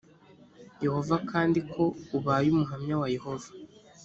yehova 0.83 1.15
kandi 1.31 1.59
ko 1.71 1.83
ubaye 2.17 2.47
umuhamya 2.53 2.95
wa 3.01 3.07
yehova 3.15 3.49